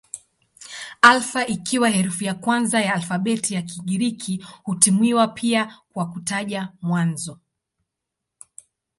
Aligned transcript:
Alfa 1.01 1.47
ikiwa 1.47 1.89
herufi 1.89 2.25
ya 2.25 2.33
kwanza 2.33 2.81
ya 2.81 2.95
alfabeti 2.95 3.53
ya 3.53 3.61
Kigiriki 3.61 4.45
hutumiwa 4.63 5.27
pia 5.27 5.77
kwa 5.93 6.09
kutaja 6.09 6.69
mwanzo. 6.81 7.39